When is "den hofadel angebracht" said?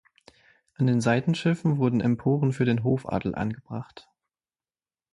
2.65-4.09